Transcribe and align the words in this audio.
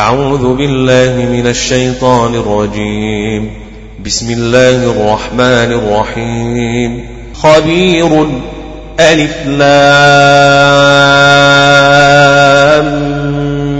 أعوذ 0.00 0.54
بالله 0.54 1.26
من 1.32 1.46
الشيطان 1.46 2.34
الرجيم. 2.34 3.50
بسم 4.06 4.30
الله 4.30 4.70
الرحمن 4.70 5.72
الرحيم. 5.72 7.04
خبير 7.34 8.26
ألف 9.00 9.46
لام 9.46 9.88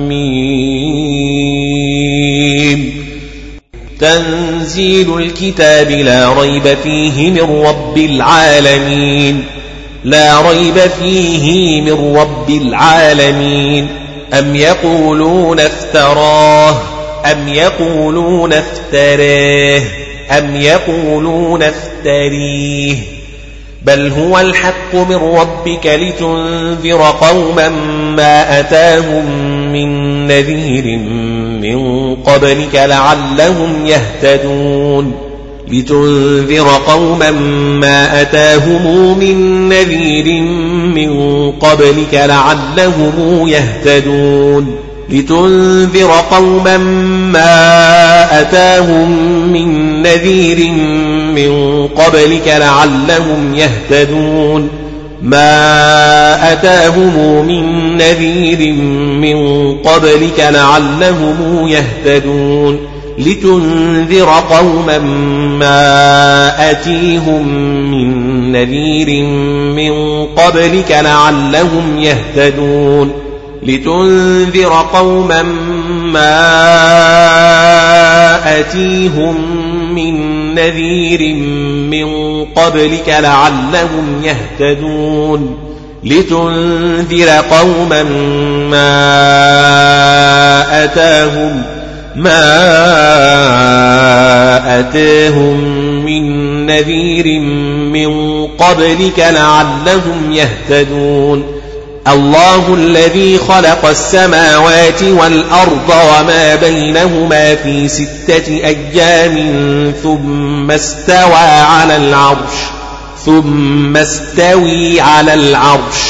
ميم. 0.08 0.40
تنزيل 4.00 5.18
الكتاب 5.18 5.90
لا 5.90 6.32
ريب 6.32 6.76
فيه 6.82 7.30
من 7.30 7.64
رب 7.66 7.98
العالمين. 7.98 9.44
لا 10.04 10.40
ريب 10.50 10.78
فيه 10.78 11.80
من 11.82 12.16
رب 12.16 12.50
العالمين. 12.50 13.99
أم 14.38 14.56
يقولون 14.56 15.60
افتراه 15.60 16.76
أم 17.32 17.48
يقولون 17.48 18.52
افتراه 18.52 19.82
أم 20.38 20.56
يقولون 20.56 21.62
افتريه 21.62 22.96
بل 23.82 24.12
هو 24.12 24.40
الحق 24.40 24.94
من 24.94 25.16
ربك 25.16 25.86
لتنذر 25.86 27.14
قوما 27.20 27.68
ما 28.16 28.60
أتاهم 28.60 29.24
من 29.72 30.26
نذير 30.26 30.98
من 31.60 32.14
قبلك 32.14 32.74
لعلهم 32.74 33.86
يهتدون 33.86 35.29
لتنذر 35.72 36.68
قوما 36.86 37.30
ما 37.80 38.20
أتاهم 38.20 39.18
من 39.18 39.68
نذير 39.68 40.42
من 40.94 41.50
قبلك 41.52 42.14
لعلهم 42.14 43.48
يهتدون. 43.48 44.76
لتنذر 45.10 46.10
قوما 46.30 46.76
ما 47.32 48.40
أتاهم 48.40 49.10
من 49.52 50.02
نذير 50.02 50.70
من 51.34 51.86
قبلك 51.86 52.48
لعلهم 52.48 53.54
يهتدون. 53.54 54.68
ما 55.22 56.52
أتاهم 56.52 57.46
من 57.46 57.96
نذير 57.96 58.72
من 59.20 59.72
قبلك 59.74 60.40
لعلهم 60.40 61.68
يهتدون. 61.68 62.99
لتنذر 63.18 64.28
قوما 64.50 64.98
ما 65.58 66.70
أتيهم 66.70 67.48
من 67.90 68.52
نذير 68.52 69.24
من 69.74 70.24
قبلك 70.26 70.90
لعلهم 70.90 71.98
يهتدون 71.98 73.12
لتنذر 73.62 74.86
قوما 74.92 75.42
ما 76.12 76.60
أتيهم 78.60 79.34
من 79.94 80.14
نذير 80.54 81.34
من 81.90 82.44
قبلك 82.44 83.08
لعلهم 83.08 84.22
يهتدون 84.24 85.56
لتنذر 86.04 87.28
قوما 87.50 88.02
ما 88.70 89.24
أتاهم 90.84 91.62
ما 92.16 92.40
أتاهم 94.80 95.60
من 96.04 96.66
نذير 96.66 97.40
من 97.90 98.46
قبلك 98.46 99.18
لعلهم 99.18 100.32
يهتدون 100.32 101.60
الله 102.08 102.74
الذي 102.74 103.38
خلق 103.38 103.86
السماوات 103.86 105.02
والأرض 105.02 105.88
وما 105.88 106.54
بينهما 106.54 107.54
في 107.54 107.88
ستة 107.88 108.48
أيام 108.48 109.36
ثم 110.02 110.70
استوى 110.70 111.34
على 111.70 111.96
العرش 111.96 112.54
ثم 113.24 113.96
استوي 113.96 115.00
على 115.00 115.34
العرش 115.34 116.09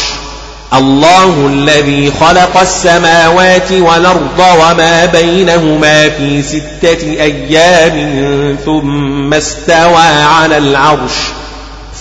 الله 0.74 1.46
الذي 1.46 2.12
خلق 2.20 2.60
السماوات 2.60 3.72
والأرض 3.72 4.38
وما 4.38 5.04
بينهما 5.04 6.08
في 6.08 6.42
ستة 6.42 7.02
أيام 7.02 8.56
ثم 8.64 9.34
استوى 9.34 10.06
على 10.22 10.58
العرش 10.58 11.12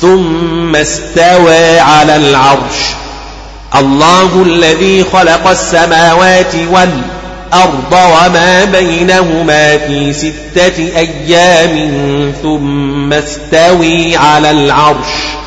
ثم 0.01 0.75
استوى 0.75 1.79
على 1.79 2.15
العرش. 2.15 2.77
الله 3.75 4.43
الذي 4.43 5.03
خلق 5.03 5.47
السماوات 5.47 6.55
والأرض 6.71 7.93
وما 7.93 8.63
بينهما 8.63 9.77
في 9.77 10.13
ستة 10.13 10.91
أيام 10.97 12.33
ثم 12.43 13.13
استوي 13.13 14.15
على 14.17 14.51
العرش. 14.51 15.39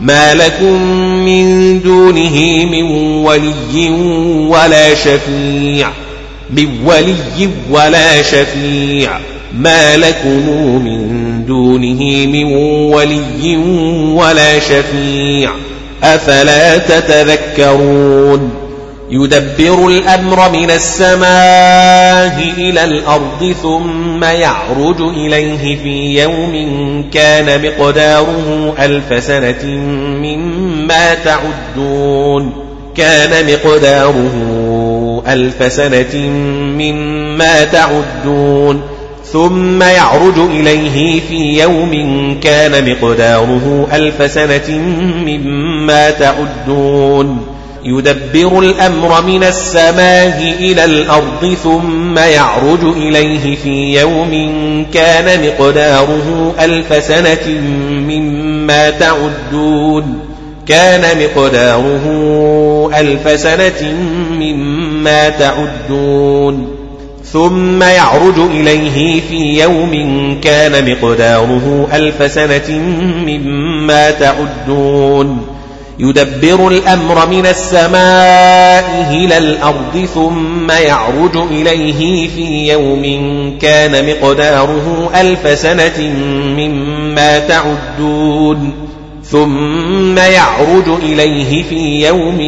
ما 0.00 0.34
لكم 0.34 0.82
من 1.24 1.80
دونه 1.82 2.64
من 2.64 2.82
ولي 3.24 3.90
ولا 4.48 4.94
شفيع 4.94 5.88
من 6.50 6.68
ولي 6.84 7.50
ولا 7.70 8.22
شفيع 8.22 9.18
ما 9.54 9.96
لكم 9.96 10.48
من 10.84 11.44
دونه 11.46 12.26
من 12.26 12.44
ولي 12.94 13.56
ولا 14.14 14.58
شفيع 14.60 15.50
أفلا 16.02 16.78
تتذكرون 16.78 18.63
يدبر 19.10 19.88
الأمر 19.88 20.50
من 20.50 20.70
السماء 20.70 22.52
إلى 22.58 22.84
الأرض 22.84 23.54
ثم 23.62 24.24
يعرج 24.24 25.00
إليه 25.00 25.76
في 25.82 26.22
يوم 26.22 26.54
كان 27.12 27.62
مقداره 27.62 28.74
ألف 28.78 29.24
سنة 29.24 29.64
مما 30.22 31.14
تعدون. 31.14 32.52
كان 32.96 33.52
مقداره 33.52 35.22
ألف 35.28 35.72
سنة 35.72 36.28
مما 36.78 37.64
تعدون. 37.64 38.82
ثم 39.32 39.82
يعرج 39.82 40.38
إليه 40.38 41.20
في 41.20 41.60
يوم 41.62 41.92
كان 42.42 42.90
مقداره 42.90 43.88
ألف 43.92 44.32
سنة 44.32 44.78
مما 45.26 46.10
تعدون. 46.10 47.53
يدبر 47.84 48.58
الأمر 48.58 49.22
من 49.22 49.44
السماء 49.44 50.54
إلى 50.60 50.84
الأرض 50.84 51.56
ثم 51.62 52.18
يعرج 52.18 52.84
إليه 52.96 53.56
في 53.56 54.00
يوم 54.00 54.32
كان 54.94 55.46
مقداره 55.46 56.54
ألف 56.60 57.04
سنة 57.04 57.60
مما 58.08 58.90
تعدون. 58.90 60.18
كان 60.68 61.02
مقداره 61.18 62.04
ألف 62.94 63.40
سنة 63.40 63.94
مما 64.30 65.28
تعدون. 65.28 66.68
ثم 67.32 67.82
يعرج 67.82 68.38
إليه 68.38 69.20
في 69.20 69.60
يوم 69.62 69.94
كان 70.42 70.90
مقداره 70.90 71.88
ألف 71.92 72.32
سنة 72.32 72.78
مما 73.26 74.10
تعدون. 74.10 75.53
يدبر 75.98 76.68
الأمر 76.68 77.26
من 77.26 77.46
السماء 77.46 79.10
إلى 79.10 79.38
الأرض 79.38 80.08
ثم 80.14 80.70
يعرج 80.70 81.36
إليه 81.36 82.28
في 82.28 82.72
يوم 82.72 83.04
كان 83.62 84.06
مقداره 84.06 85.10
ألف 85.20 85.58
سنة 85.58 86.00
مما 86.58 87.38
تعدون 87.38 88.72
ثم 89.24 90.18
يعرج 90.18 90.88
إليه 91.02 91.62
في 91.62 92.06
يوم 92.06 92.38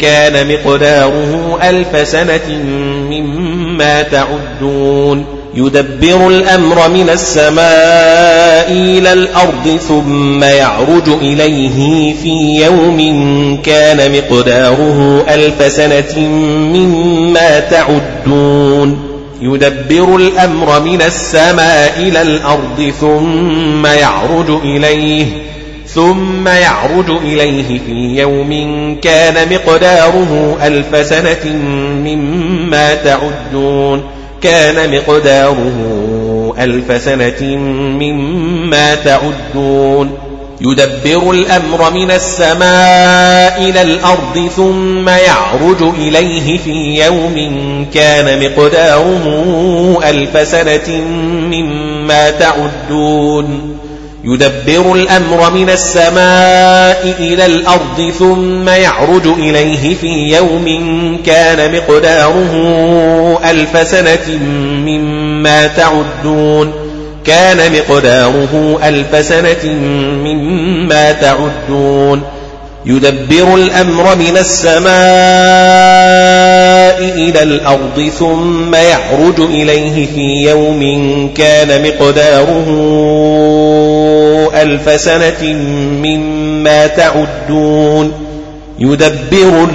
كان 0.00 0.52
مقداره 0.52 1.58
ألف 1.62 2.08
سنة 2.08 2.62
مما 3.10 4.02
تعدون 4.02 5.35
يدبر 5.56 6.28
الأمر 6.28 6.88
من 6.88 7.10
السماء 7.10 8.72
إلى 8.72 9.12
الأرض 9.12 9.78
ثم 9.88 10.44
يعرج 10.44 11.08
إليه 11.08 12.14
في 12.14 12.64
يوم 12.64 12.98
كان 13.62 14.12
مقداره 14.12 15.24
ألف 15.28 15.72
سنة 15.72 16.28
مما 16.74 17.60
تعدون. 17.60 18.98
يدبر 19.40 20.16
الأمر 20.16 20.80
من 20.80 21.02
السماء 21.02 21.94
إلى 21.98 22.22
الأرض 22.22 22.92
ثم 23.00 23.86
يعرج 23.86 24.50
إليه 24.64 25.26
ثم 25.86 26.48
يعرج 26.48 27.10
إليه 27.10 27.78
في 27.86 28.20
يوم 28.20 28.50
كان 29.02 29.34
مقداره 29.54 30.58
ألف 30.62 31.06
سنة 31.06 31.52
مما 32.04 32.94
تعدون. 32.94 34.15
كان 34.46 34.90
مقداره 34.90 36.54
ألف 36.58 37.02
سنة 37.02 37.56
مما 38.00 38.94
تعدون. 38.94 40.18
يدبر 40.60 41.30
الأمر 41.30 41.90
من 41.90 42.10
السماء 42.10 43.70
إلى 43.70 43.82
الأرض 43.82 44.50
ثم 44.56 45.08
يعرج 45.08 45.82
إليه 45.98 46.58
في 46.58 47.04
يوم 47.04 47.36
كان 47.94 48.44
مقداره 48.44 49.24
ألف 50.04 50.48
سنة 50.48 51.00
مما 51.50 52.30
تعدون. 52.30 53.75
يدبر 54.26 54.94
الأمر 54.94 55.50
من 55.50 55.70
السماء 55.70 57.14
إلى 57.18 57.46
الأرض 57.46 58.12
ثم 58.18 58.68
يعرج 58.68 59.26
إليه 59.26 59.94
في 59.94 60.36
يوم 60.36 60.66
كان 61.26 61.74
مقداره 61.74 62.52
ألف 63.50 63.88
سنة 63.88 64.38
مما 64.86 65.66
تعدون 65.66 66.72
كان 67.24 67.72
مقداره 67.72 68.80
ألف 68.84 69.26
سنة 69.26 69.72
مما 70.24 71.12
تعدون 71.12 72.22
يدبر 72.86 73.54
الأمر 73.54 74.16
من 74.16 74.36
السماء 74.36 74.86
إلى 77.00 77.42
الأرض 77.42 78.10
ثم 78.18 78.74
يعرج 78.74 79.40
إليه 79.40 80.06
في 80.06 80.50
يوم 80.50 80.82
كان 81.36 81.82
مقداره 81.82 82.66
ألف 84.56 85.00
سنة 85.00 85.52
مما 86.04 86.86
تعدون 86.86 88.12
يدبر 88.78 89.68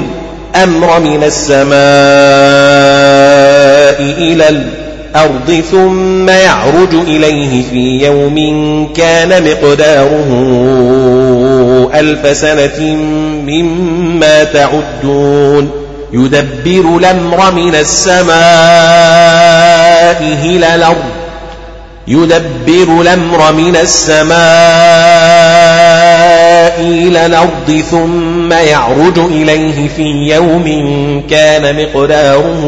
الأمر 0.55 0.99
من 0.99 1.23
السماء 1.23 1.71
إلى 4.17 4.49
الأرض 4.49 5.63
ثم 5.71 6.29
يعرج 6.29 6.93
إليه 6.93 7.63
في 7.71 8.05
يوم 8.05 8.35
كان 8.93 9.43
مقداره 9.43 10.31
ألف 11.93 12.37
سنة 12.37 12.95
مما 13.47 14.43
تعدون 14.43 15.71
يدبر 16.13 16.97
الأمر 16.97 17.51
من 17.51 17.75
السماء 17.75 18.31
إلى 20.43 20.75
الأرض 20.75 21.20
يدبر 22.07 23.01
الأمر 23.01 23.53
من 23.53 23.75
السماء 23.75 24.35
إلى 26.79 27.25
الأرض 27.25 27.83
ثم 27.91 28.53
يعرج 28.53 29.19
إليه 29.19 29.87
في 29.95 30.03
يوم 30.35 30.67
كان 31.29 31.75
مقداره 31.75 32.61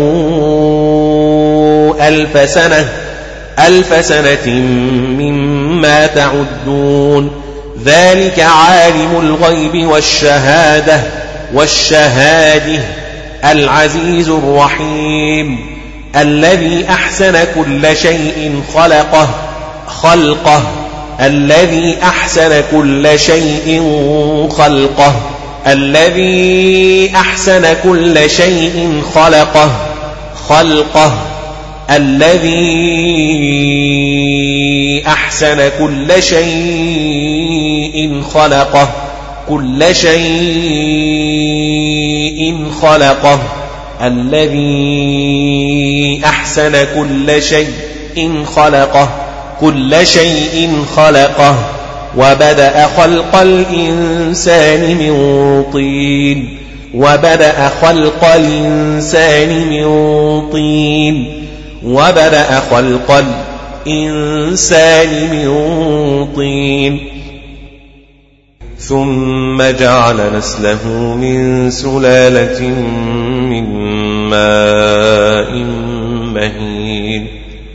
ألف 2.02 2.50
سنة 2.50 2.90
ألف 3.60 4.06
سنة 4.06 4.50
مما 5.18 6.08
تعدون. 6.08 7.32
ذلك 7.86 8.40
عالم 8.40 9.20
الغيب 9.22 9.88
والشهادة 9.88 11.02
والشهاده 11.54 12.80
العزيز 13.52 14.30
الرحيم. 14.30 15.60
الذي 16.16 16.86
أحسن 16.90 17.48
كل 17.56 17.98
شيء 17.98 18.62
خلقه 18.74 19.30
خلقه. 19.88 20.64
الذي 21.22 21.98
أحسن 22.04 22.64
كل 22.72 23.20
شيء 23.20 23.82
خلقه. 24.58 25.16
الذي 25.68 27.12
أحسن 27.16 27.76
كل 27.84 28.30
شيء 28.30 29.02
خلقه 29.16 29.72
خلقه. 30.50 31.14
الذي 31.90 32.64
أحسن 35.08 35.70
كل 35.80 36.24
شيء 36.24 38.22
خلقه 38.34 38.90
كل 39.50 39.96
شيء 39.96 40.24
خلقه. 42.82 43.63
الذي 44.04 45.02
أحسن 46.26 46.72
كل 46.96 47.42
شيء 47.42 48.44
خلقه 48.46 49.10
كل 49.60 50.08
شيء 50.08 50.70
خلقه 50.96 51.56
وبدأ 52.18 52.88
خلق 52.88 53.36
الإنسان 53.36 54.98
من 54.98 55.14
طين 55.74 56.58
وبدأ 56.94 57.70
خلق 57.82 58.26
الإنسان 58.26 59.68
من 59.70 59.86
طين 60.52 61.44
وبدأ 61.86 62.60
خلق 62.60 63.24
الإنسان 63.88 65.10
من 65.32 65.48
طين. 66.36 67.14
ثم 68.80 69.62
جعل 69.80 70.38
نسله 70.38 70.88
من 71.16 71.70
سلالة 71.72 72.62
من 73.50 73.83
ماء 74.34 75.54
مهين. 76.34 77.28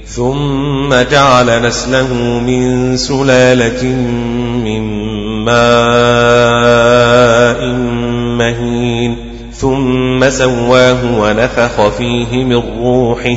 ثم 0.05 0.95
جعل 1.11 1.63
نسله 1.63 2.15
من 2.47 2.97
سلالة 2.97 3.85
من 4.65 4.83
ماء 5.45 5.59
مهين. 8.39 9.17
ثم 9.53 10.29
سواه 10.29 11.21
ونفخ 11.21 11.89
فيه 11.89 12.45
من 12.45 12.63
روحه. 12.83 13.37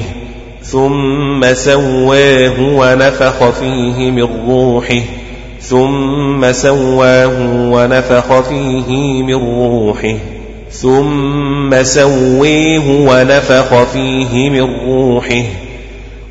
ثم 0.63 1.53
سواه 1.53 2.59
ونفخ 2.59 3.49
فيه 3.49 4.11
من 4.11 4.27
روحه. 4.47 5.01
ثم 5.61 6.51
سواه 6.51 7.37
ونفخ 7.71 8.39
فيه 8.39 9.23
من 9.23 9.33
روحه. 9.33 10.40
ثم 10.71 11.83
سويه 11.83 12.79
ونفخ 12.87 13.83
فيه 13.93 14.49
من 14.49 14.61
روحه 14.85 15.43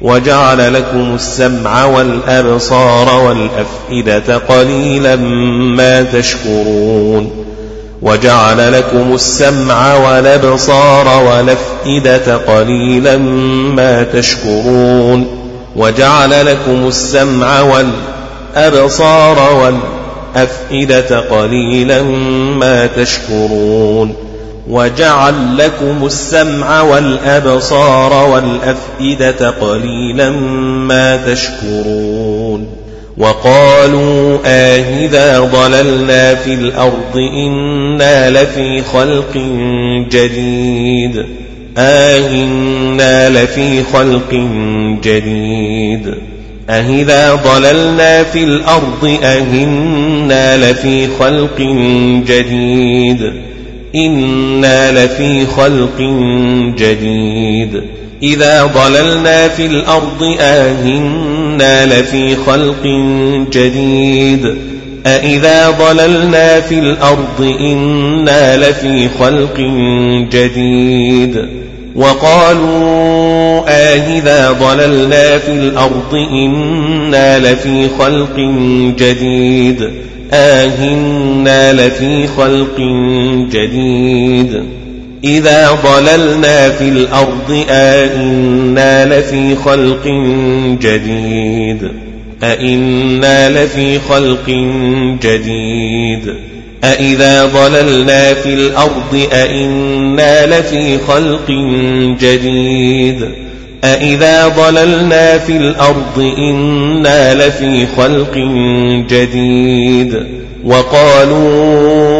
وجعل 0.02 0.74
لكم 0.74 1.14
السمع 1.14 1.84
والأبصار 1.84 3.22
والأفئدة 3.24 4.38
قليلا 4.38 5.16
ما 5.76 6.02
تشكرون 6.02 7.30
وجعل 8.02 8.72
لكم 8.72 9.14
السمع 9.14 9.96
والأبصار 9.96 11.24
والأفئدة 11.24 12.36
قليلا 12.36 13.16
ما 13.76 14.02
تشكرون 14.02 15.26
وجعل 15.76 16.46
لكم 16.46 16.88
السمع 16.88 17.60
والأبصار 18.56 19.38
والأفئدة 20.34 21.20
قليلا 21.20 22.02
ما 22.58 22.86
تشكرون 22.86 24.29
وجعل 24.70 25.56
لكم 25.58 26.06
السمع 26.06 26.82
والأبصار 26.82 28.30
والأفئدة 28.30 29.50
قليلا 29.50 30.30
ما 30.30 31.16
تشكرون 31.16 32.66
وقالوا 33.18 34.38
آهذا 34.46 35.40
ضللنا 35.40 36.34
في 36.34 36.54
الأرض 36.54 37.16
إنا 37.16 38.30
لفي 38.30 38.82
خلق 38.82 39.36
جديد 40.10 41.26
آهنا 41.78 43.28
لفي 43.28 43.82
خلق 43.82 44.34
جديد 45.02 46.14
أهذا 46.70 47.34
ضللنا 47.34 48.22
في 48.22 48.44
الأرض 48.44 49.18
أهنا 49.22 50.70
لفي 50.70 51.08
خلق 51.18 51.60
جديد 52.26 53.49
إنا 53.94 55.04
لفي 55.04 55.46
خلق 55.46 55.98
جديد 56.78 57.82
إذا 58.22 58.64
ضللنا 58.64 59.48
في 59.48 59.66
الأرض 59.66 60.36
آهنا 60.40 61.86
لفي 61.86 62.36
خلق 62.36 62.86
جديد 63.52 64.56
أإذا 65.06 65.70
ضللنا 65.70 66.60
في 66.60 66.78
الأرض 66.78 67.54
إنا 67.60 68.56
لفي 68.56 69.08
خلق 69.08 69.60
جديد 70.32 71.48
وقالوا 71.94 73.62
آهذا 73.68 74.50
ضللنا 74.50 75.38
في 75.38 75.52
الأرض 75.52 76.14
إنا 76.32 77.38
لفي 77.38 77.88
خلق 77.98 78.36
جديد 78.98 79.90
آهنا 80.32 81.72
لفي 81.72 82.26
خلق 82.26 82.80
جديد. 83.52 84.62
إذا 85.24 85.78
ضللنا 85.84 86.70
في 86.70 86.88
الأرض 86.88 87.64
أئنا 87.70 89.18
لفي 89.18 89.56
خلق 89.56 90.06
جديد. 90.82 91.88
أئنا 92.42 93.64
لفي 93.64 93.98
خلق 93.98 94.50
جديد. 95.22 96.34
أإذا 96.84 97.46
ضللنا 97.46 98.34
في 98.34 98.54
الأرض 98.54 99.28
أئنا 99.32 100.46
لفي 100.46 100.98
خلق 100.98 101.50
جديد. 102.20 103.49
أإذا 103.84 104.48
ضللنا 104.48 105.38
في 105.38 105.56
الأرض 105.56 106.34
إنا 106.38 107.34
لفي 107.34 107.86
خلق 107.96 108.34
جديد 109.08 110.26
وقالوا 110.64 112.10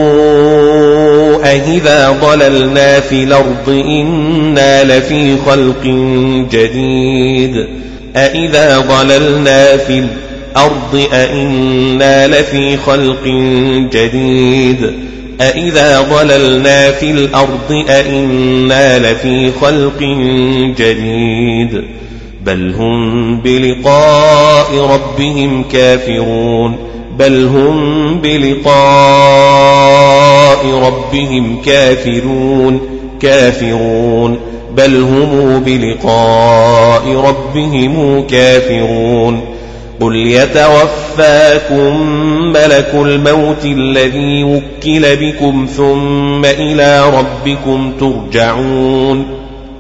أإذا 1.53 2.11
ضللنا 2.23 3.01
في 3.01 3.25
الأرض 3.25 3.69
إنا 3.69 4.85
لفي 4.85 5.37
خلق 5.47 5.85
جديد 6.53 7.67
أإذا 8.17 8.79
ضللنا 8.79 9.77
في 9.77 9.99
الأرض 9.99 11.07
أإنا 11.13 12.27
لفي 12.27 12.77
خلق 12.77 13.25
جديد 13.93 15.10
أإذا 15.41 16.01
ضللنا 16.01 16.91
في 16.91 17.11
الأرض 17.11 17.85
أإنا 17.89 18.99
لفي 18.99 19.53
خلق 19.61 20.03
جديد 20.77 21.85
بل 22.45 22.75
هم 22.79 23.41
بلقاء 23.41 24.75
ربهم 24.77 25.65
كافرون 25.73 26.77
بل 27.19 27.45
هم 27.47 28.21
بلقاء 28.21 28.81
ربهم 30.67 31.63
كافرون 31.63 32.81
كافرون 33.21 34.39
بل 34.77 34.97
هم 34.97 35.63
بلقاء 35.67 37.17
ربهم 37.17 38.27
كافرون 38.27 39.41
قل 40.01 40.17
يتوفاكم 40.17 42.03
ملك 42.53 42.91
الموت 42.95 43.65
الذي 43.65 44.45
وكل 44.45 45.17
بكم 45.17 45.69
ثم 45.77 46.45
إلى 46.45 47.11
ربكم 47.11 47.93
ترجعون 48.01 49.27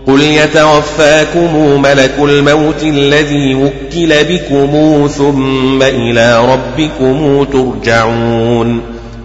قل 0.07 0.23
يتوفاكم 0.23 1.83
ملك 1.83 2.15
الموت 2.19 2.83
الذي 2.83 3.55
وكل 3.55 4.25
بكم 4.25 5.09
ثم 5.09 5.83
إلى 5.83 6.53
ربكم 6.53 7.45
ترجعون 7.45 8.81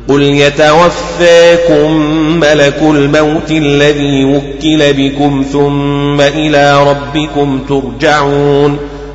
قل 0.09 0.21
يتوفاكم 0.23 1.91
ملك 2.39 2.81
الموت 2.81 3.51
الذي 3.51 4.25
وكل 4.25 4.93
بكم 4.93 5.45
ثم 5.51 6.21
إلى 6.21 6.83
ربكم 6.83 7.59
ترجعون 7.69 8.94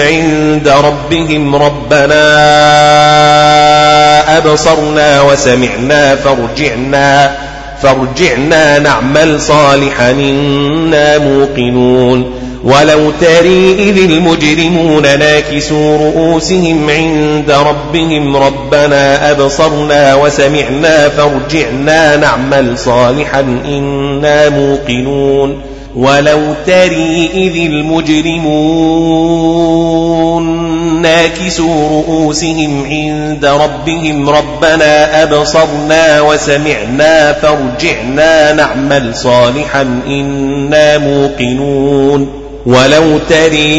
عند 0.00 0.68
ربهم 0.68 1.56
ربنا 1.56 2.22
أبصرنا 4.38 5.22
وسمعنا 5.22 6.16
فارجعنا 6.16 7.36
فارجعنا 7.82 8.78
نعمل 8.78 9.40
صالحا 9.40 10.10
إنا 10.10 11.18
موقنون. 11.18 12.32
ولو 12.64 13.10
تري 13.20 13.74
إذ 13.78 13.98
المجرمون 14.10 15.02
ناكسوا 15.02 15.98
رؤوسهم 15.98 16.90
عند 16.90 17.50
ربهم 17.50 18.36
ربنا 18.36 19.30
أبصرنا 19.30 20.14
وسمعنا 20.14 21.08
فارجعنا 21.08 22.16
نعمل 22.16 22.78
صالحا 22.78 23.40
إنا 23.64 24.48
موقنون. 24.48 25.60
ولو 25.96 26.54
تري 26.66 27.30
إذ 27.34 27.56
المجرمون 27.56 28.62
ناكسوا 31.02 31.88
رؤوسهم 31.88 32.84
عند 32.84 33.44
ربهم 33.44 34.28
ربنا 34.28 35.22
أبصرنا 35.22 36.20
وسمعنا 36.20 37.32
فارجعنا 37.32 38.52
نعمل 38.52 39.14
صالحا 39.14 40.00
إنا 40.06 40.98
موقنون 40.98 42.42
ولو 42.66 43.18
تري 43.28 43.76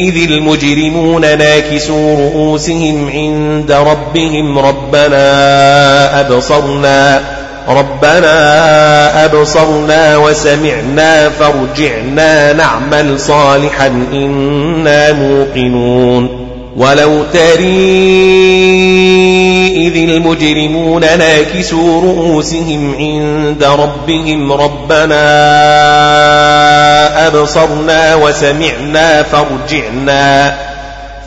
إذ 0.00 0.30
المجرمون 0.30 1.20
ناكسوا 1.20 2.16
رؤوسهم 2.16 3.10
عند 3.10 3.72
ربهم 3.72 4.58
ربنا 4.58 6.20
أبصرنا 6.20 7.37
ربنا 7.68 9.24
أبصرنا 9.24 10.16
وسمعنا 10.16 11.28
فارجعنا 11.28 12.52
نعمل 12.52 13.20
صالحا 13.20 13.86
إنا 14.12 15.12
موقنون. 15.12 16.48
ولو 16.76 17.22
تري 17.32 17.68
إذ 19.86 19.96
المجرمون 20.10 21.00
ناكسوا 21.00 22.00
رؤوسهم 22.00 22.94
عند 22.98 23.64
ربهم 23.64 24.52
ربنا 24.52 25.26
أبصرنا 27.26 28.14
وسمعنا 28.14 29.22
فارجعنا 29.22 30.54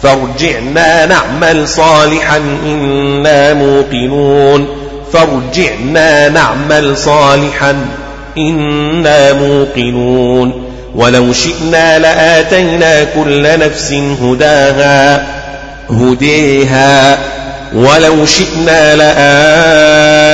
فارجعنا 0.04 1.06
نعمل 1.06 1.68
صالحا 1.68 2.38
إنا 2.66 3.54
موقنون. 3.54 4.81
فارجعنا 5.14 6.30
نعمل 6.30 6.98
صالحا 6.98 7.76
إنا 8.38 9.34
موقنون. 9.34 10.68
ولو 10.96 11.34
شئنا 11.34 12.00
لآتينا 12.00 13.04
كل 13.04 13.60
نفس 13.60 13.94
هداها 14.22 15.26
هديها. 15.90 17.18
ولو 17.76 18.26
شئنا 18.26 18.96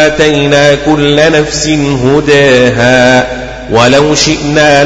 لآتينا 0.08 0.76
كل 0.86 1.32
نفس 1.32 1.68
هداها 2.06 3.28
ولو 3.72 4.16
شئنا 4.16 4.84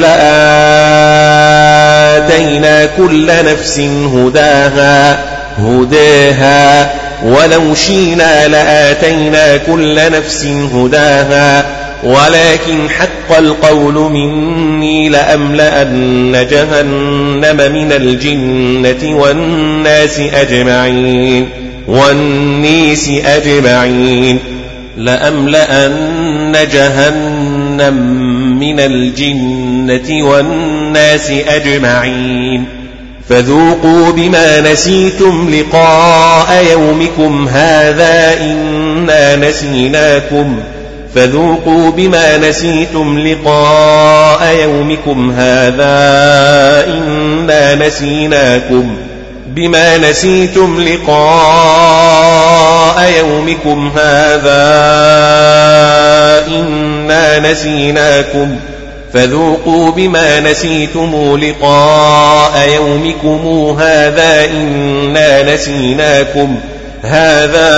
لآتينا 2.28 2.86
كل 2.98 3.28
نفس 3.28 3.80
هداها 4.16 5.20
هداها 5.60 6.94
ولو 7.24 7.76
شينا 7.76 8.48
لآتينا 8.48 9.58
كل 9.58 9.96
نفس 9.96 10.46
هداها 10.46 11.66
ولكن 12.04 12.90
حق 12.90 13.38
القول 13.38 13.94
مني 13.94 15.10
لأملأن 15.10 16.48
جهنم 16.52 17.72
من 17.74 17.92
الجنة 17.92 19.18
والناس 19.18 20.20
أجمعين 20.20 21.50
والنيس 21.88 23.10
أجمعين 23.26 24.40
لأملأن 24.98 26.58
جهنم 26.74 27.94
من 28.60 28.80
الجنة 28.80 30.26
والناس 30.26 31.32
أجمعين. 31.32 32.81
فذوقوا 33.32 34.12
بما 34.12 34.62
نسيتم 34.62 35.50
لقاء 35.50 36.66
يومكم 36.72 37.48
هذا 37.48 38.42
إنا 38.42 39.36
نسيناكم 39.36 40.60
فذوقوا 41.16 41.92
بما 41.92 42.38
نسيتم 42.38 43.20
لقاء 43.20 44.56
يومكم 44.64 45.32
هذا 45.32 45.94
إنا 46.88 47.88
نسيناكم 47.88 48.96
بما 49.48 49.98
نسيتم 49.98 50.82
لقاء 50.82 52.32
يومكم 53.20 53.92
هذا 53.96 54.62
إنا 56.48 57.52
نسيناكم 57.52 58.56
فذوقوا 59.14 59.92
بما 59.92 60.40
نسيتم 60.40 61.38
لقاء 61.38 62.70
يومكم 62.76 63.76
هذا 63.80 64.46
إنا 64.46 65.54
نسيناكم 65.54 66.56
هذا 67.02 67.70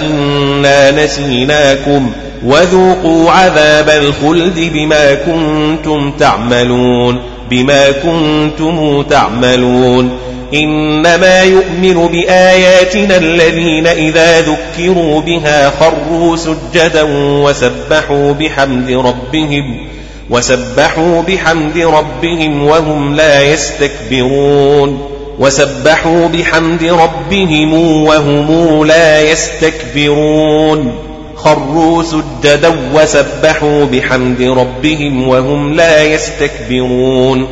إنا 0.00 0.90
نسيناكم 1.04 2.10
وذوقوا 2.44 3.30
عذاب 3.30 3.88
الخلد 3.88 4.70
بما 4.74 5.14
كنتم 5.14 6.10
تعملون 6.10 7.22
بما 7.50 7.90
كنتم 7.90 9.02
تعملون 9.02 10.18
إنما 10.54 11.42
يؤمن 11.42 12.06
بآياتنا 12.06 13.16
الذين 13.16 13.86
إذا 13.86 14.40
ذكروا 14.40 15.20
بها 15.20 15.70
خروا 15.70 16.36
سجدا 16.36 17.02
وسبحوا 17.42 18.32
بحمد 18.32 18.90
ربهم 18.90 19.88
وسبحوا 20.30 21.22
بحمد 21.22 21.78
ربهم 21.78 22.66
وهم 22.66 23.16
لا 23.16 23.42
يستكبرون. 23.42 25.08
وسبحوا 25.38 26.28
بحمد 26.28 26.84
ربهم 26.84 27.72
وهم 28.04 28.86
لا 28.86 29.30
يستكبرون. 29.32 30.92
خروا 31.36 32.02
سجدا 32.02 32.76
وسبحوا 32.94 33.84
بحمد 33.84 34.42
ربهم 34.42 35.28
وهم 35.28 35.74
لا 35.74 36.02
يستكبرون. 36.04 37.46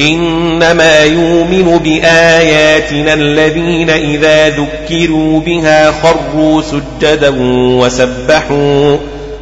إنما 0.00 1.04
يؤمن 1.04 1.80
بآياتنا 1.84 3.14
الذين 3.14 3.90
إذا 3.90 4.48
ذكروا 4.48 5.40
بها 5.40 5.92
خروا 6.02 6.62
سجدا 6.62 7.34
وسبحوا 7.80 8.96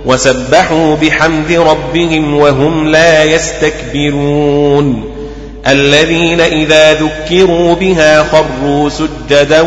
وسبحوا 0.07 0.95
بحمد 0.95 1.53
ربهم 1.53 2.35
وهم 2.35 2.89
لا 2.89 3.25
يستكبرون. 3.25 5.05
الذين 5.69 6.41
إذا 6.41 6.93
ذكروا 6.93 7.75
بها 7.75 8.23
خروا 8.23 8.89
سجدا 8.89 9.65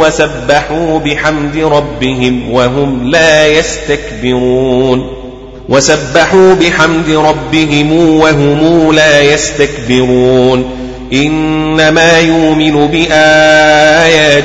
وسبحوا 0.00 0.98
بحمد 0.98 1.56
ربهم 1.56 2.52
وهم 2.52 3.10
لا 3.10 3.46
يستكبرون. 3.46 5.16
وسبحوا 5.68 6.54
بحمد 6.54 7.10
ربهم 7.10 8.16
وهم 8.20 8.92
لا 8.92 9.22
يستكبرون. 9.22 10.70
إنما 11.12 12.20
يؤمن 12.20 12.86
بآياتنا 12.86 14.44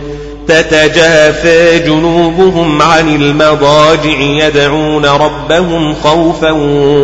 تتجافى 0.51 1.79
جنوبهم 1.79 2.81
عن 2.81 3.15
المضاجع 3.15 4.19
يدعون 4.19 5.05
ربهم 5.05 5.93
خوفا 5.93 6.51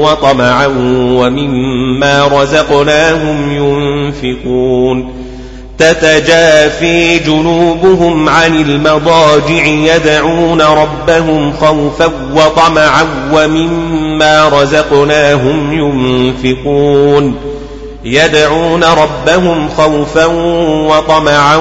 وطمعا 0.02 0.68
ومما 0.98 2.28
رزقناهم 2.28 3.52
ينفقون. 3.52 5.14
تتجافي 5.78 7.20
جنوبهم 7.20 8.30
عن 8.30 8.62
المضاجع 8.62 9.66
يدعون 9.66 10.62
ربهم 10.62 11.54
خوفا 11.54 12.12
وطمعا 12.36 13.06
ومما 13.34 14.50
رزقناهم 14.50 15.74
ينفقون. 15.74 17.36
يدعون 18.12 18.84
ربهم 18.84 19.70
خوفا 19.70 20.26
وطمعا 20.88 21.56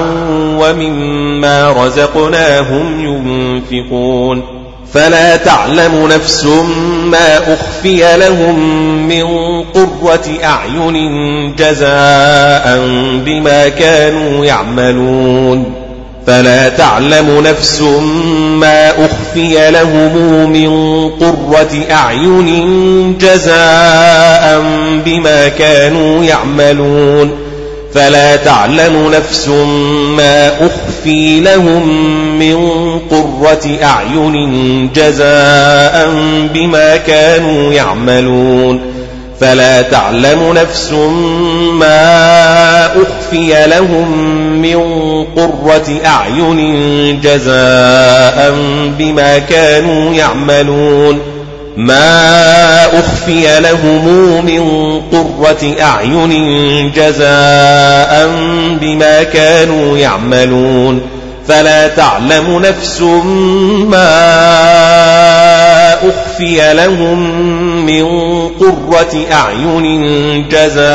ومما 0.59 1.71
رزقناهم 1.71 3.05
ينفقون. 3.05 4.43
فلا 4.93 5.35
تعلم 5.35 6.07
نفس 6.07 6.45
ما 7.05 7.53
أخفي 7.53 8.17
لهم 8.17 8.59
من 9.07 9.23
قرة 9.63 10.29
أعين 10.43 11.55
جزاء 11.55 12.79
بما 13.25 13.69
كانوا 13.69 14.45
يعملون. 14.45 15.86
فلا 16.27 16.69
تعلم 16.69 17.41
نفس 17.45 17.81
ما 18.59 18.89
أخفي 18.89 19.71
لهم 19.71 20.51
من 20.51 20.69
قرة 21.09 21.85
أعين 21.91 23.17
جزاء 23.17 24.63
بما 25.05 25.47
كانوا 25.47 26.23
يعملون. 26.23 27.31
فلا 27.93 28.35
تعلم 28.35 29.11
نفس 29.13 29.47
ما 30.17 30.47
أخفي 30.47 31.39
لهم 31.39 31.87
من 32.39 32.89
قرة 33.11 33.77
أعين 33.83 34.89
جزاء 34.95 36.09
بما 36.53 36.97
كانوا 36.97 37.73
يعملون. 37.73 38.96
فلا 39.41 39.81
تعلم 39.81 40.53
نفس 40.53 40.91
ما 41.73 42.85
أخفي 42.85 43.67
لهم 43.67 44.11
من 44.61 44.77
قرة 45.35 45.99
أعين 46.05 47.21
جزاء 47.21 48.53
بما 48.99 49.37
كانوا 49.37 50.13
يعملون. 50.13 51.19
ما 51.77 52.85
أخفي 52.99 53.59
لهم 53.59 54.45
من 54.45 55.01
قرة 55.11 55.75
أعين 55.81 56.91
جزاء 56.95 58.29
بما 58.81 59.23
كانوا 59.23 59.97
يعملون. 59.97 61.01
فلا 61.47 61.87
تعلم 61.87 62.61
نفس 62.65 63.01
ما 63.89 64.07
أخفي 66.03 66.73
لهم 66.73 67.45
من 67.85 68.05
قرة 68.47 69.25
أعين 69.31 70.49
جزاء 70.49 70.87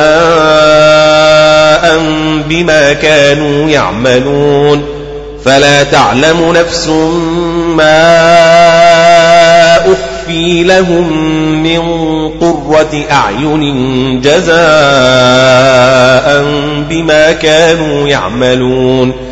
بما 2.48 2.92
كانوا 2.92 3.70
يعملون 3.70 4.82
فلا 5.44 5.82
تعلم 5.82 6.52
نفس 6.52 6.88
ما 7.76 8.12
أخفي 9.76 10.64
لهم 10.64 11.12
من 11.62 11.80
قرة 12.40 13.04
أعين 13.10 14.20
جزاء 14.20 14.52
بما 16.90 17.32
كانوا 17.32 18.08
يعملون 18.08 19.31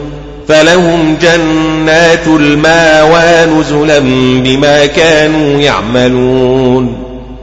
فلهم 0.51 1.17
جنات 1.21 2.27
الماوى 2.27 3.45
نزلا 3.45 3.99
بما 4.43 4.85
كانوا 4.85 5.61
يعملون. 5.61 6.97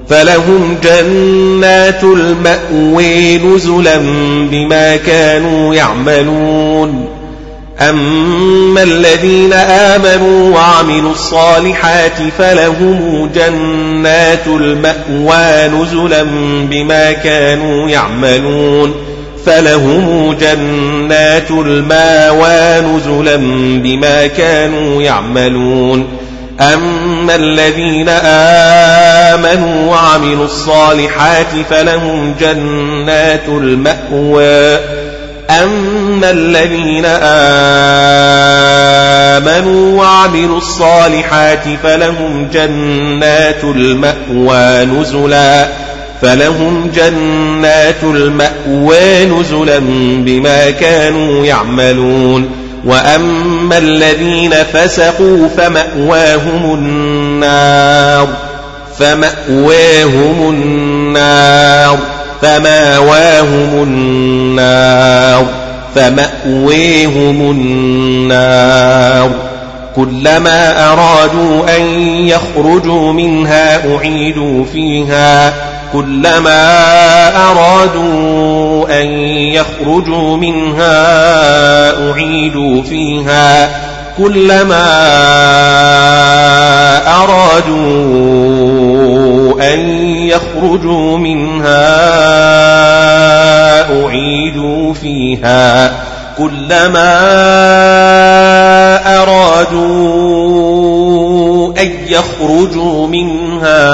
فلهم 0.09 0.77
جنات 0.83 2.03
المأوي 2.03 3.39
نزلا 3.39 3.99
بما 4.51 4.97
كانوا 4.97 5.75
يعملون. 5.75 7.09
أما 7.81 8.83
الذين 8.83 9.53
آمنوا 9.53 10.55
وعملوا 10.55 11.13
الصالحات 11.13 12.19
فلهم 12.39 13.31
جنات 13.35 14.47
المأوى 14.47 15.69
نزلا 15.69 16.23
بما 16.71 17.13
كانوا 17.13 17.89
يعملون. 17.89 18.95
فلهم 19.49 20.33
جنات 20.33 21.51
الماوى 21.51 22.81
نزلا 22.81 23.37
بما 23.83 24.27
كانوا 24.27 25.03
يعملون. 25.03 26.07
أما 26.61 27.35
الذين 27.35 28.09
آمنوا 29.35 29.91
وعملوا 29.91 30.45
الصالحات 30.45 31.47
فلهم 31.71 32.35
جنات 32.41 33.49
المأوى. 33.49 34.79
أما 35.51 36.31
الذين 36.31 37.05
آمنوا 39.47 39.99
وعملوا 40.03 40.59
الصالحات 40.59 41.65
فلهم 41.83 42.49
جنات 42.53 43.65
المأوى 43.65 44.85
نزلا 44.85 45.69
فلهم 46.23 46.91
جنات 46.95 48.03
المأوى 48.03 49.25
نزلا 49.25 49.79
بما 50.25 50.71
كانوا 50.71 51.47
يعملون. 51.47 52.51
وأما 52.85 53.79
الذين 53.79 54.55
فسقوا 54.73 55.49
فمأواهم 55.57 56.75
النار 56.75 58.29
فمأواهم 58.99 60.51
النار 60.51 61.99
فماواهم 62.43 63.83
النار 63.83 65.47
فمأويهم 65.95 67.51
النار. 67.51 69.31
كلما 69.97 70.93
أرادوا 70.93 71.77
أن 71.77 71.83
يخرجوا 72.27 73.13
منها 73.13 73.97
أعيدوا 73.97 74.65
فيها. 74.73 75.55
كلما 75.93 77.51
أرادوا 77.51 79.01
أن 79.01 79.07
يخرجوا 79.55 80.37
منها 80.37 82.11
أعيدوا 82.11 82.83
فيها. 82.83 83.69
كلما 84.19 84.89
أرادوا 87.25 88.19
أن 89.75 89.81
يخرجوا 90.29 91.19
منها 91.19 91.89
أعيدوا 94.05 94.95
فيها. 94.95 95.93
كلما 96.39 97.19
أرادوا 99.23 100.98
يخرجوا 102.09 103.07
منها 103.07 103.89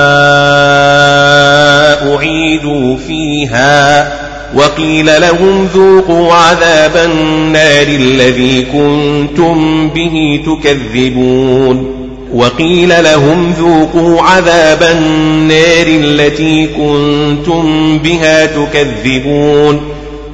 أعيدوا 2.14 2.96
فيها 2.96 4.12
وقيل 4.55 5.07
لهم 5.20 5.68
ذوقوا 5.74 6.33
عذاب 6.33 6.96
النار 6.96 7.87
الذي 7.87 8.62
كنتم 8.72 9.88
به 9.88 10.40
تكذبون 10.46 11.94
وقيل 12.35 12.88
لهم 12.88 13.53
ذوقوا 13.59 14.22
عذاب 14.22 14.83
النار 14.83 15.87
التي 15.87 16.66
كنتم 16.66 17.98
بها 17.98 18.46
تكذبون 18.46 19.81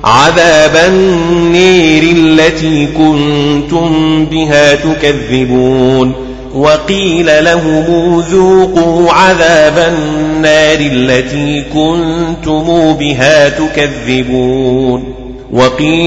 عذاب 0.05 0.77
النير 0.88 2.03
التي 2.03 2.87
كنتم 2.87 4.25
بها 4.25 4.75
تكذبون 4.75 6.30
وقيل 6.55 7.45
لهم 7.45 8.21
ذوقوا 8.21 9.13
عذاب 9.13 9.79
النار 9.79 10.79
التي 10.81 11.65
كنتم 11.75 12.93
بها 12.93 13.49
تكذبون. 13.49 15.15
وقيل 15.53 16.01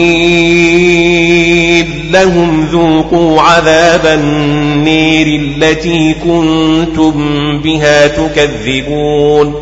لهم 2.11 2.67
ذوقوا 2.71 3.41
عذاب 3.41 4.05
النير 4.05 5.41
التي 5.41 6.13
كنتم 6.13 7.13
بها 7.59 8.07
تكذبون. 8.07 9.53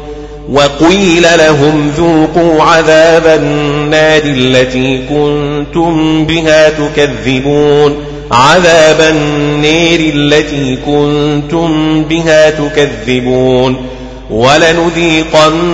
وقيل 0.52 1.24
لهم 1.38 1.92
ذوقوا 1.98 2.64
عذاب 2.64 3.40
النار 3.42 4.22
التي 4.26 5.02
كنتم 5.10 6.26
بها 6.26 6.70
تكذبون. 6.70 8.11
عذاب 8.32 9.02
النير 9.02 10.14
التي 10.16 10.76
كنتم 10.86 12.04
بها 12.04 12.50
تكذبون 12.50 13.86
ولنذيقنهم 14.30 15.66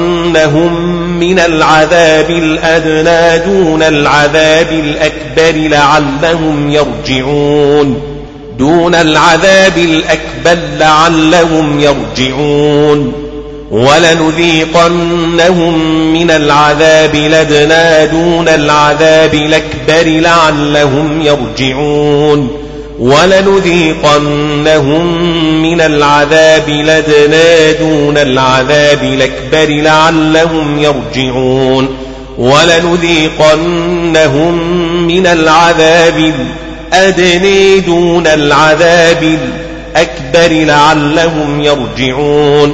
من 1.19 1.39
العذاب 1.39 2.29
الأدنى 2.29 3.45
دون 3.45 3.83
العذاب 3.83 4.67
الأكبر 4.71 5.67
لعلهم 5.67 6.71
يرجعون 6.71 8.01
دون 8.59 8.95
العذاب 8.95 9.77
الأكبر 9.77 10.57
لعلهم 10.79 11.79
يرجعون 11.79 13.26
ولنذيقنهم 13.71 15.33
من 16.13 16.31
العذاب 16.31 17.15
الأدنى 17.15 18.07
دون 18.07 18.47
العذاب 18.47 19.33
الأكبر 19.33 20.03
لعلهم 20.03 21.21
يرجعون. 21.21 22.49
ولنذيقنهم 22.99 24.21
من 25.61 25.81
العذاب 25.81 26.69
لدنا 26.69 27.71
دون 27.71 28.17
العذاب 28.17 29.03
الأكبر 29.03 29.73
لعلهم 29.73 30.79
يرجعون. 30.79 31.97
ولنذيقنهم 32.37 33.57
من 35.07 35.27
العذاب 35.27 36.33
الأدنى 36.93 37.79
دون 37.79 38.27
العذاب 38.27 39.37
الأكبر 39.95 40.65
لعلهم 40.65 41.61
يرجعون. 41.63 42.73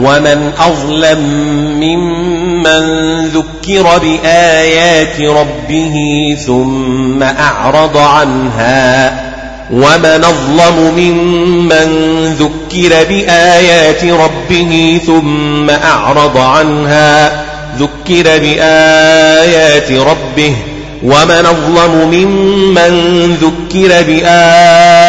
ومن 0.00 0.52
أظلم 0.58 1.20
ممن 1.80 3.26
ذكر 3.26 3.98
بآيات 3.98 5.20
ربه 5.20 5.96
ثم 6.46 7.22
أعرض 7.22 7.96
عنها 7.96 9.12
ومن 9.72 10.24
أظلم 10.24 10.92
ممن 10.96 11.88
ذكر 12.34 13.04
بآيات 13.08 14.04
ربه 14.04 15.00
ثم 15.06 15.70
أعرض 15.70 16.38
عنها 16.38 17.42
ذكر 17.78 18.38
بآيات 18.38 19.92
ربه 19.92 20.54
ومن 21.02 21.46
أظلم 21.46 22.08
ممن 22.12 23.34
ذكر 23.34 24.02
بآيات 24.02 25.01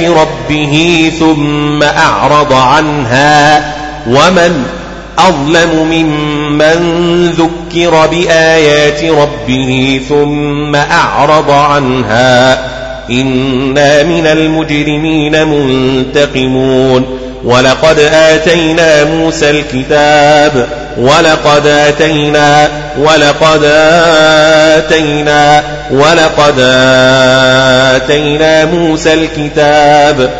ربه 0.00 1.12
ثم 1.18 1.82
أعرض 1.82 2.52
عنها 2.52 3.72
ومن 4.06 4.64
أظلم 5.18 5.86
ممن 5.90 7.26
ذكر 7.30 8.06
بآيات 8.06 9.04
ربه 9.04 10.00
ثم 10.08 10.74
أعرض 10.76 11.50
عنها 11.50 12.64
إنا 13.10 14.02
من 14.02 14.26
المجرمين 14.26 15.46
منتقمون 15.46 17.18
ولقد 17.44 17.98
آتينا 17.98 19.04
موسى 19.04 19.50
الكتاب 19.50 20.83
ولقد 20.98 21.66
آتينا 21.66 22.68
ولقد 22.98 23.64
آتينا 24.76 25.62
ولقد 25.90 26.54
آتينا 27.94 28.64
موسى 28.64 29.14
الكتاب 29.14 30.30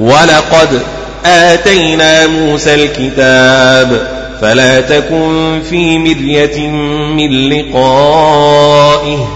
ولقد 0.00 0.80
آتينا 1.26 2.26
موسى 2.26 2.74
الكتاب 2.74 4.16
فلا 4.40 4.80
تكن 4.80 5.62
في 5.70 5.98
مرية 5.98 6.68
من 7.16 7.48
لقائه 7.48 9.28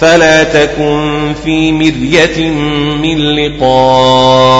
فلا 0.00 0.42
تكن 0.42 1.34
في 1.44 1.72
مرية 1.72 2.50
من 3.02 3.18
لقائه 3.36 4.50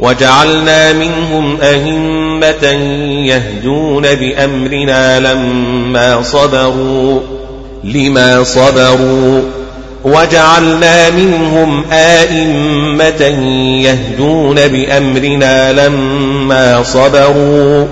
وجعلنا 0.00 0.92
منهم 0.92 1.60
أئمة 1.60 2.64
يهدون 3.26 4.02
بأمرنا 4.02 5.20
لما 5.20 6.22
صبروا. 6.22 7.20
لما 7.84 8.44
صبروا. 8.44 9.57
وجعلنا 10.04 11.10
منهم 11.10 11.84
آئمة 11.92 13.22
يهدون 13.82 14.68
بأمرنا 14.68 15.72
لما 15.72 16.82
صبروا. 16.82 17.86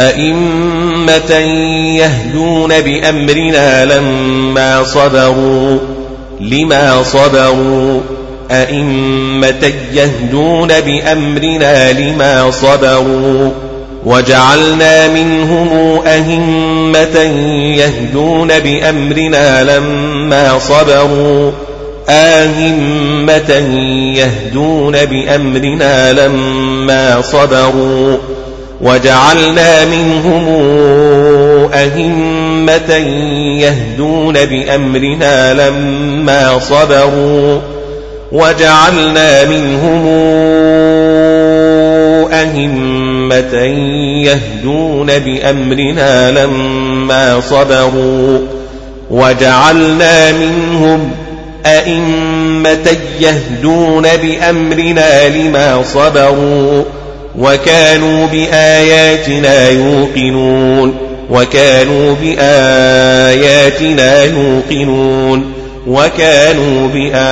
أئمة 0.00 1.34
يهدون 1.98 2.80
بأمرنا 2.80 3.84
لما 3.84 4.84
صبروا. 4.84 5.78
لما 6.40 7.02
صبروا؟ 7.02 8.00
أئمة 8.50 9.72
يهدون 9.92 10.68
بأمرنا 10.68 11.92
لما 11.92 12.50
صبروا. 12.50 13.50
وجعلنا 14.04 15.08
منهم 15.08 15.98
أهمة 16.06 17.20
يهدون 17.76 18.58
بأمرنا 18.58 19.64
لما 19.64 20.58
صبروا. 20.58 21.50
آهمة 22.08 23.50
يهدون 24.16 25.04
بأمرنا 25.04 26.12
لما 26.12 27.20
صبروا. 27.20 28.16
وجعلنا 28.80 29.84
منهم 29.84 30.48
أهمة 31.72 32.94
يهدون 33.60 34.34
بأمرنا 34.34 35.54
لما 35.54 36.58
صبروا. 36.58 37.60
وجعلنا 38.32 39.44
منهم 39.44 40.06
أهمة 42.32 43.03
يهدون 43.32 45.18
بأمرنا 45.18 46.30
لما 46.30 47.40
صبروا 47.40 48.38
وجعلنا 49.10 50.32
منهم 50.32 51.10
أئمة 51.66 52.96
يهدون 53.20 54.02
بأمرنا 54.02 55.28
لما 55.28 55.82
صبروا 55.82 56.82
وكانوا 57.38 58.26
بآياتنا 58.26 59.68
يوقنون 59.68 60.94
وكانوا 61.30 62.14
بآياتنا 62.22 63.64
يوقنون 64.24 65.52
وكانوا 65.86 66.88
بآياتنا 66.88 67.24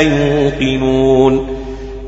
يوقنون 0.00 1.53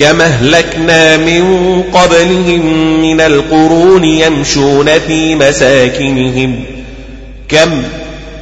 كما 0.00 0.24
أهلكنا 0.24 1.16
من 1.16 1.82
قبلهم 1.82 2.62
من 3.02 3.20
القرون 3.20 4.04
يمشون 4.04 4.98
في 4.98 5.34
مساكنهم 5.34 6.64
كم 7.48 7.82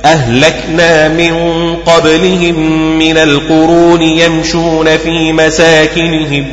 أهلكنا 0.05 1.09
من 1.09 1.35
قبلهم 1.87 2.99
من 2.99 3.17
القرون 3.17 4.03
يمشون 4.03 4.97
في 4.97 5.33
مساكنهم 5.33 6.47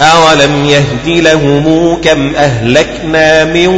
أولم 0.00 0.64
يهد 0.64 1.22
لهم 1.24 1.96
كم 2.04 2.34
أهلكنا 2.36 3.44
من 3.44 3.70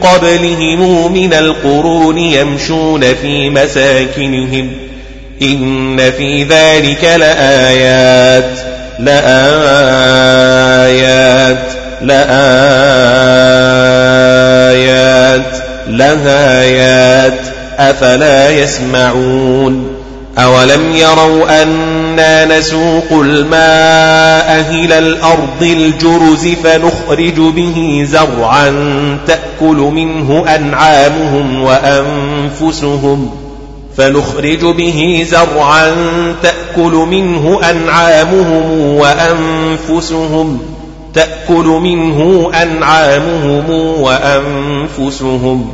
قبلهم 0.00 1.12
من 1.12 1.32
القرون 1.32 2.18
يمشون 2.18 3.14
في 3.14 3.50
مساكنهم 3.50 4.72
إن 5.42 6.10
في 6.10 6.44
ذلك 6.44 7.04
لآيات 7.04 8.61
لآيات 8.98 10.82
لآيات 12.02 12.32
لهايات 15.88 17.40
أفلا 17.78 18.50
يسمعون؟ 18.50 19.88
أولم 20.38 20.92
يروا 20.92 21.62
أنا 21.62 22.58
نسوق 22.58 23.12
الماء 23.12 24.66
إلى 24.70 24.98
الأرض 24.98 25.62
الجرز 25.62 26.46
فنخرج 26.64 27.40
به 27.54 28.06
زرعا 28.10 28.68
تأكل 29.26 29.76
منه 29.76 30.44
أنعامهم 30.54 31.62
وأنفسهم. 31.62 33.30
فنخرج 33.96 34.64
به 34.64 35.26
زرعا 35.30 35.94
تأكل 36.42 36.51
منه 36.78 37.60
أنعامهم 37.70 38.80
وأنفسهم. 38.80 40.60
تأكل 41.14 41.64
منه 41.64 42.50
أنعامهم 42.62 43.70
وأنفسهم. 44.00 45.72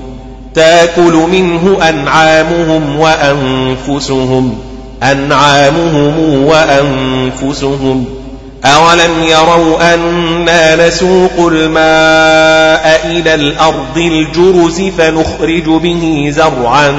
تأكل 0.55 1.13
منه 1.33 1.77
أنعامهم 1.89 2.99
وأنفسهم. 2.99 4.59
أنعامهم 5.03 6.45
وأنفسهم. 6.45 8.18
أولم 8.65 9.23
يروا 9.23 9.95
أنا 9.95 10.87
نسوق 10.87 11.49
الماء 11.53 13.01
إلى 13.07 13.35
الأرض 13.35 13.97
الجرز 13.97 14.81
فنخرج 14.81 15.65
به 15.65 16.33
زرعا 16.37 16.95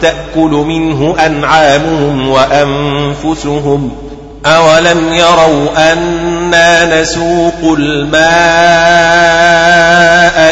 تأكل 0.00 0.50
منه 0.50 1.14
أنعامهم 1.26 2.28
وأنفسهم 2.28 3.90
أولم 4.46 5.14
يروا 5.14 5.92
أنا 5.92 7.02
نسوق 7.02 7.76
الماء 7.78 8.14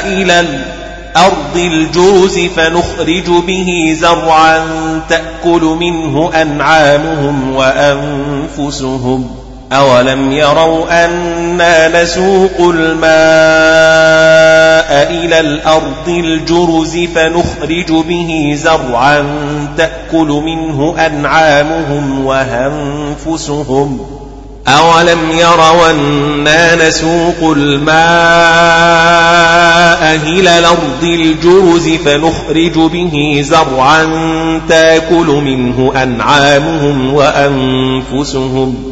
إلى 0.07 0.41
الأرض 0.41 1.57
الجرز 1.57 2.39
فنخرج 2.57 3.45
به 3.47 3.97
زرعا 4.01 4.65
تأكل 5.09 5.77
منه 5.81 6.31
أنعامهم 6.43 7.57
وأنفسهم 7.57 9.42
أولم 9.73 10.33
يروا 10.33 11.05
أنا 11.05 12.03
نسوق 12.03 12.61
الماء 12.61 13.13
إلى 15.11 15.41
الأرض 15.41 16.09
الجرز 16.09 16.97
فنخرج 17.15 17.93
به 17.93 18.59
زرعا 18.63 19.25
تأكل 19.77 20.43
منه 20.45 20.95
أنعامهم 21.07 22.25
وأنفسهم 22.25 24.01
أولم 24.69 25.19
يروا 25.31 25.91
أنا 25.91 26.89
نسوق 26.89 27.53
الماء 27.57 27.93
إلى 30.27 30.59
الأرض 30.59 31.03
الجرز 31.03 31.89
فنخرج 31.89 32.91
به 32.93 33.45
زرعا 33.45 34.03
تاكل 34.69 35.27
منه 35.27 35.93
أنعامهم 36.03 37.15
وأنفسهم 37.15 38.92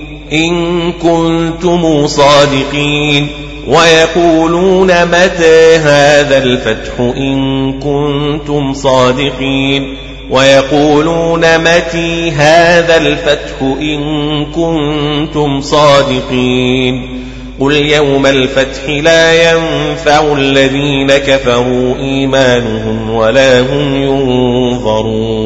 إن 0.33 0.91
كنتم 0.91 2.07
صادقين 2.07 3.27
ويقولون 3.67 5.05
متى 5.05 5.75
هذا 5.75 6.37
الفتح 6.43 6.99
إن 6.99 7.73
كنتم 7.79 8.73
صادقين 8.73 9.97
ويقولون 10.29 11.57
متى 11.57 12.31
هذا 12.31 12.97
الفتح 12.97 13.61
إن 13.61 14.45
كنتم 14.45 15.61
صادقين 15.61 17.21
قل 17.59 17.75
يوم 17.75 18.25
الفتح 18.25 18.89
لا 18.89 19.51
ينفع 19.51 20.33
الذين 20.33 21.07
كفروا 21.07 21.95
إيمانهم 21.95 23.09
ولا 23.15 23.59
هم 23.59 23.95
ينظرون 23.95 25.40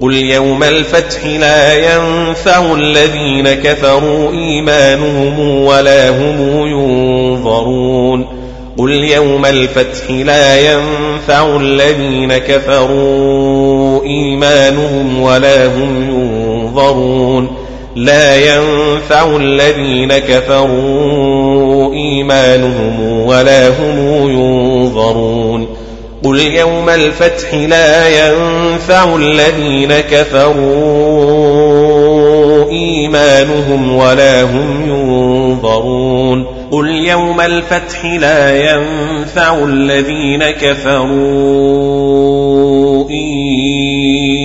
قل 0.00 0.14
يوم 0.14 0.62
الفتح 0.62 1.26
لا 1.26 1.74
ينفع 1.74 2.74
الذين 2.74 3.54
كفروا 3.54 4.32
إيمانهم 4.32 5.64
ولا 5.64 6.10
هم 6.10 6.66
ينظرون 6.66 8.26
قل 8.78 8.90
يوم 8.90 9.46
الفتح 9.46 10.10
لا 10.10 10.72
ينفع 10.72 11.56
الذين 11.56 12.38
كفروا 12.38 14.04
إيمانهم 14.04 15.22
ولا 15.22 15.66
هم 15.66 16.10
ينظرون 16.10 17.48
لا 17.96 18.36
ينفع 18.36 19.36
الذين 19.36 20.18
كفروا 20.18 21.92
إيمانهم 21.94 23.00
ولا 23.26 23.68
هم 23.68 24.30
ينظرون 24.30 25.66
قل 26.24 26.38
يوم 26.38 26.88
الفتح 26.88 27.54
لا 27.54 28.08
ينفع 28.08 29.16
الذين 29.16 29.92
كفروا 29.92 31.20
إيمانهم 32.70 33.96
ولا 33.96 34.42
هم 34.42 34.88
ينظرون 34.88 36.46
قل 36.70 36.88
يوم 36.88 37.40
الفتح 37.40 38.04
لا 38.04 38.72
ينفع 38.72 39.64
الذين 39.64 40.50
كفروا 40.50 41.10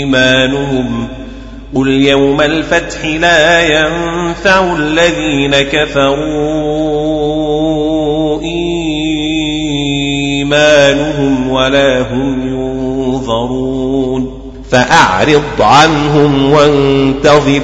إيمانهم 0.05 0.45
قل 1.75 1.87
يوم 1.87 2.41
الفتح 2.41 3.05
لا 3.05 3.61
ينفع 3.61 4.75
الذين 4.75 5.61
كفروا 5.61 6.75
إيمانهم 10.43 11.49
ولا 11.49 12.01
هم 12.01 12.47
ينظرون 12.47 14.41
فأعرض 14.71 15.61
عنهم 15.61 16.51
وانتظر 16.51 17.61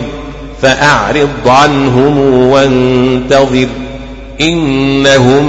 فأعرض 0.61 1.47
عنهم 1.47 2.19
وانتظر 2.49 3.67
إنهم 4.41 5.47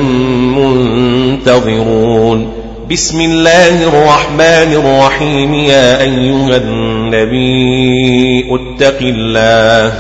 منتظرون 0.59 2.53
بسم 2.91 3.21
الله 3.21 3.89
الرحمن 3.89 4.73
الرحيم 4.73 5.55
يا 5.55 6.01
أيها 6.01 6.57
النبي 6.57 8.45
اتق 8.51 8.99
الله 9.01 9.95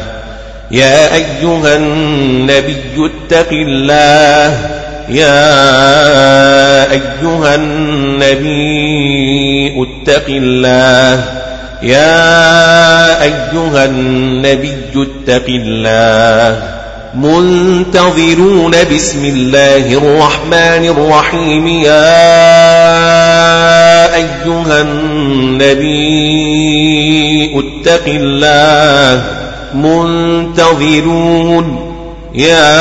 يا 0.71 1.15
أيها 1.15 1.77
النبي 1.77 2.77
اتق 2.99 3.49
الله 3.53 4.82
يا 5.13 6.93
أيها 6.93 7.55
النبي 7.55 8.63
اتق 9.83 10.25
الله. 10.29 11.25
يا 11.83 13.23
أيها 13.23 13.85
النبي 13.85 14.77
اتق 14.97 15.45
الله. 15.49 16.63
منتظرون 17.15 18.75
بسم 18.95 19.25
الله 19.25 19.93
الرحمن 19.93 20.85
الرحيم. 20.97 21.69
يا 21.69 22.15
أيها 24.15 24.81
النبي 24.81 25.93
اتق 27.59 28.05
الله. 28.07 29.25
منتظرون 29.75 31.92
يا 32.35 32.79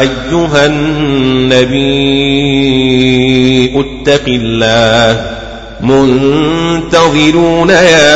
أيها 0.00 0.66
النبي 0.66 1.80
اتق 3.80 4.22
الله 4.28 5.26
منتظرون 5.80 7.70
يا 7.70 8.14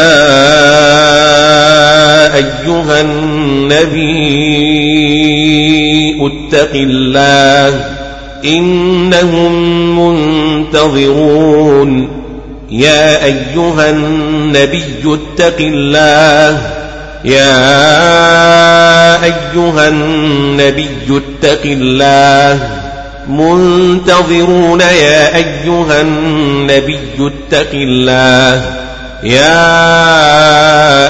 أيها 2.35 3.01
النبي 3.01 4.19
اتق 6.27 6.71
الله 6.75 7.85
إنهم 8.45 9.53
منتظرون 10.65 12.09
يا 12.71 13.25
أيها 13.25 13.91
النبي 13.91 14.85
اتق 15.05 15.57
الله 15.61 16.78
يا 17.25 17.65
أيها 19.25 19.89
النبي 19.89 20.89
اتق 21.11 21.61
الله. 21.65 22.59
منتظرون 23.29 24.81
يا 24.81 25.37
أيها 25.37 26.01
النبي 26.01 26.99
اتق 27.21 27.71
الله. 27.75 28.63
يا 29.23 29.65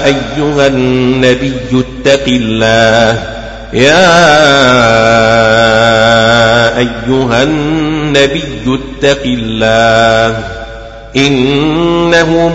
أيها 0.04 0.66
النبي 0.66 1.52
اتق 1.72 2.24
الله. 2.28 3.22
يا 3.72 4.08
أيها 6.78 7.42
النبي 7.42 8.42
اتق 8.66 9.22
الله. 9.24 10.57
إنهم 11.26 12.54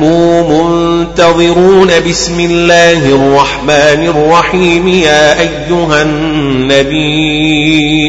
منتظرون 0.51 1.91
بسم 2.09 2.39
الله 2.39 2.97
الرحمن 2.97 4.07
الرحيم. 4.15 4.87
يا 4.87 5.39
أيها 5.39 6.01
النبي 6.01 7.33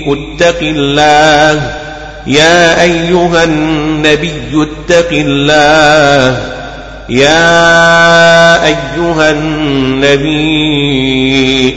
اتق 0.06 0.58
الله. 0.62 1.72
يا 2.26 2.82
أيها 2.82 3.44
النبي 3.44 4.32
اتق 4.54 5.08
الله. 5.12 6.38
يا 7.08 8.64
أيها 8.66 9.30
النبي 9.30 10.44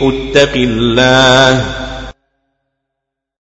اتق 0.02 0.54
الله. 0.56 1.66